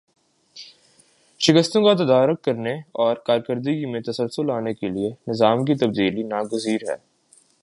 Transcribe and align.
شکستوں 1.41 1.81
کا 1.83 1.93
تدارک 1.93 2.41
کرنے 2.43 2.73
اور 3.03 3.15
کارکردگی 3.25 3.85
میں 3.85 4.01
تسلسل 4.01 4.47
لانے 4.47 4.73
کے 4.73 4.89
لیے 4.89 5.09
نظام 5.27 5.65
کی 5.65 5.75
تبدیلی 5.75 6.23
ناگزیر 6.27 6.89
ہے 6.89 6.95